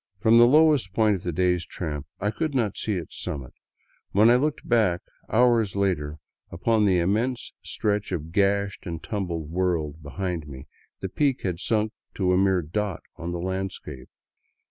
[0.19, 3.53] From the lowest point of the day's tramp I could not see its summit;
[4.13, 6.17] when I looked back hours later
[6.49, 10.65] upon the immense stretch of gashed and tumbled world behind me,
[11.01, 14.09] the peak had sunk to a mere dot on the landscape.